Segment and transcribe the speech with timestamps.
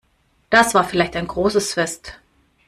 [0.49, 2.17] Das war vielleicht ein großes Fest.